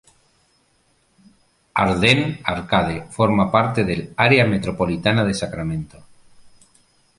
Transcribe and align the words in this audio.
Arden-Arcade 1.83 3.05
forma 3.17 3.45
parte 3.55 3.79
del 3.89 4.01
área 4.27 4.45
metropolitana 4.53 5.21
de 5.25 5.35
Sacramento. 5.43 5.99